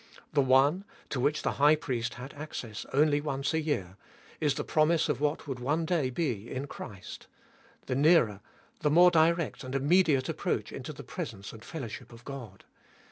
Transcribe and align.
The 0.33 0.41
one, 0.41 0.83
to 1.09 1.19
which 1.19 1.43
the 1.43 1.51
High 1.61 1.75
Priest 1.75 2.15
had 2.15 2.33
access 2.33 2.87
only 2.91 3.21
once 3.21 3.53
a 3.53 3.61
year, 3.61 3.97
is 4.39 4.55
the 4.55 4.63
promise 4.63 5.07
of 5.09 5.21
what 5.21 5.47
would 5.47 5.59
one 5.59 5.85
day 5.85 6.09
be 6.09 6.51
in 6.51 6.65
Christ: 6.65 7.27
the 7.85 7.93
nearer, 7.93 8.41
the 8.79 8.89
more 8.89 9.11
direct 9.11 9.63
and 9.63 9.75
immediate 9.75 10.27
approach 10.27 10.71
into 10.71 10.91
the 10.91 11.03
pre 11.03 11.25
sence 11.25 11.53
and 11.53 11.63
fellowship 11.63 12.11
of 12.11 12.25
God. 12.25 12.63